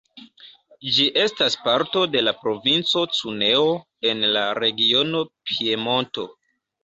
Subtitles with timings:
[0.93, 3.67] Ĝi estas parto de la provinco Cuneo
[4.13, 6.27] en la regiono Piemonto.